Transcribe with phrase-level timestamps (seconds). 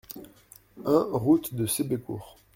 [0.83, 2.35] un route de Sébécourt